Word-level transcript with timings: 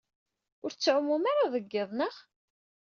Ur 0.63 0.71
tettɛumum 0.71 1.23
ara 1.33 1.53
deg 1.53 1.65
yiḍ, 1.71 1.89
naɣ? 1.93 2.15